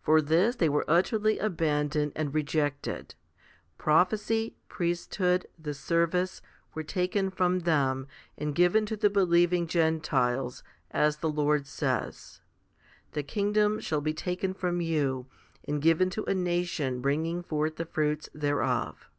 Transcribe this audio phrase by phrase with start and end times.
[0.00, 3.14] For this they were utterly abandoned and rejected.
[3.76, 6.40] Prophecy, priesthood, the service,
[6.72, 8.06] were taken from them
[8.38, 12.40] and given to the believing Gentiles, as the Lord says,
[13.12, 15.26] The kingdom shall be taken from you,
[15.68, 19.10] and given to a nation bringing forth the fruits thereof.